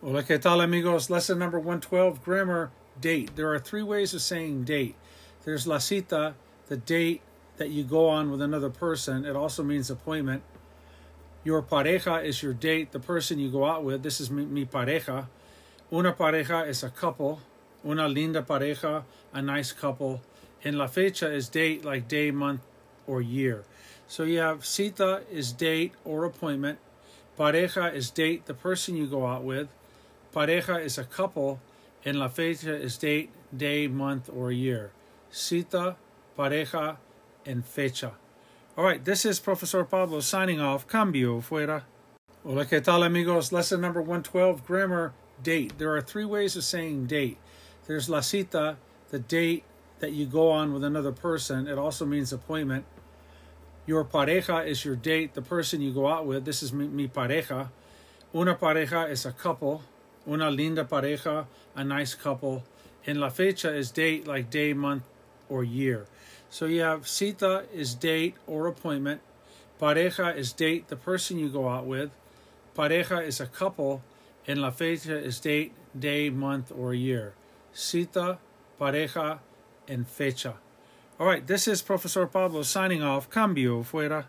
Hola, 0.00 0.22
¿qué 0.22 0.38
tal, 0.38 0.60
amigos? 0.60 1.10
Lesson 1.10 1.40
number 1.40 1.58
112 1.58 2.22
grammar 2.22 2.70
date. 3.00 3.34
There 3.34 3.52
are 3.52 3.58
three 3.58 3.82
ways 3.82 4.14
of 4.14 4.22
saying 4.22 4.62
date. 4.62 4.94
There's 5.44 5.66
la 5.66 5.78
cita, 5.78 6.36
the 6.68 6.76
date 6.76 7.20
that 7.56 7.70
you 7.70 7.82
go 7.82 8.08
on 8.08 8.30
with 8.30 8.40
another 8.40 8.70
person. 8.70 9.24
It 9.24 9.34
also 9.34 9.64
means 9.64 9.90
appointment. 9.90 10.44
Your 11.42 11.62
pareja 11.62 12.24
is 12.24 12.44
your 12.44 12.54
date, 12.54 12.92
the 12.92 13.00
person 13.00 13.40
you 13.40 13.50
go 13.50 13.66
out 13.66 13.82
with. 13.82 14.04
This 14.04 14.20
is 14.20 14.30
mi, 14.30 14.44
mi 14.44 14.66
pareja. 14.66 15.26
Una 15.92 16.12
pareja 16.12 16.68
is 16.68 16.84
a 16.84 16.90
couple. 16.90 17.40
Una 17.84 18.06
linda 18.06 18.42
pareja, 18.42 19.02
a 19.32 19.42
nice 19.42 19.72
couple. 19.72 20.22
And 20.62 20.78
la 20.78 20.86
fecha 20.86 21.28
is 21.28 21.48
date, 21.48 21.84
like 21.84 22.06
day, 22.06 22.30
month, 22.30 22.60
or 23.08 23.20
year. 23.20 23.64
So 24.06 24.22
you 24.22 24.38
have 24.38 24.64
cita 24.64 25.22
is 25.28 25.50
date 25.50 25.94
or 26.04 26.24
appointment. 26.24 26.78
Pareja 27.36 27.92
is 27.92 28.10
date, 28.10 28.46
the 28.46 28.54
person 28.54 28.94
you 28.94 29.08
go 29.08 29.26
out 29.26 29.42
with. 29.42 29.66
Pareja 30.34 30.84
is 30.84 30.98
a 30.98 31.04
couple, 31.04 31.60
and 32.04 32.18
la 32.18 32.28
fecha 32.28 32.74
is 32.74 32.98
date, 32.98 33.30
day, 33.56 33.88
month, 33.88 34.28
or 34.34 34.52
year. 34.52 34.92
Cita, 35.30 35.96
pareja, 36.38 36.98
and 37.46 37.64
fecha. 37.64 38.12
All 38.76 38.84
right, 38.84 39.04
this 39.04 39.24
is 39.24 39.40
Professor 39.40 39.84
Pablo 39.84 40.20
signing 40.20 40.60
off. 40.60 40.86
Cambio 40.86 41.40
fuera. 41.40 41.82
Hola, 42.44 42.66
¿qué 42.66 42.82
tal, 42.82 43.02
amigos? 43.02 43.52
Lesson 43.52 43.80
number 43.80 44.00
112 44.00 44.64
grammar 44.64 45.12
date. 45.42 45.78
There 45.78 45.94
are 45.94 46.00
three 46.00 46.24
ways 46.24 46.56
of 46.56 46.64
saying 46.64 47.06
date. 47.06 47.38
There's 47.86 48.08
la 48.08 48.20
cita, 48.20 48.76
the 49.10 49.18
date 49.18 49.64
that 49.98 50.12
you 50.12 50.26
go 50.26 50.50
on 50.50 50.72
with 50.72 50.84
another 50.84 51.10
person. 51.10 51.66
It 51.66 51.78
also 51.78 52.06
means 52.06 52.32
appointment. 52.32 52.84
Your 53.86 54.04
pareja 54.04 54.66
is 54.66 54.84
your 54.84 54.94
date, 54.94 55.34
the 55.34 55.42
person 55.42 55.80
you 55.80 55.92
go 55.92 56.06
out 56.06 56.26
with. 56.26 56.44
This 56.44 56.62
is 56.62 56.72
mi, 56.72 56.86
mi 56.86 57.08
pareja. 57.08 57.70
Una 58.34 58.54
pareja 58.54 59.10
is 59.10 59.24
a 59.24 59.32
couple. 59.32 59.82
Una 60.28 60.50
linda 60.50 60.84
pareja, 60.84 61.46
a 61.74 61.84
nice 61.84 62.14
couple. 62.14 62.64
And 63.06 63.20
la 63.20 63.30
fecha 63.30 63.74
is 63.74 63.90
date, 63.90 64.26
like 64.26 64.50
day, 64.50 64.74
month, 64.74 65.04
or 65.48 65.64
year. 65.64 66.06
So 66.50 66.66
you 66.66 66.82
have 66.82 67.08
cita 67.08 67.64
is 67.72 67.94
date 67.94 68.34
or 68.46 68.66
appointment. 68.66 69.22
Pareja 69.80 70.36
is 70.36 70.52
date, 70.52 70.88
the 70.88 70.96
person 70.96 71.38
you 71.38 71.48
go 71.48 71.68
out 71.68 71.86
with. 71.86 72.10
Pareja 72.76 73.24
is 73.24 73.40
a 73.40 73.46
couple. 73.46 74.02
And 74.46 74.60
la 74.60 74.70
fecha 74.70 75.16
is 75.16 75.40
date, 75.40 75.72
day, 75.98 76.30
month, 76.30 76.72
or 76.76 76.92
year. 76.92 77.34
Cita, 77.72 78.38
pareja, 78.80 79.38
and 79.86 80.06
fecha. 80.06 80.54
All 81.18 81.26
right, 81.26 81.46
this 81.46 81.66
is 81.66 81.82
Professor 81.82 82.26
Pablo 82.26 82.62
signing 82.62 83.02
off. 83.02 83.30
Cambio 83.30 83.82
fuera. 83.82 84.24